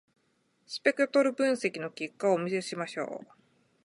[0.65, 3.27] スペクトル分析の結果をお見せしましょう。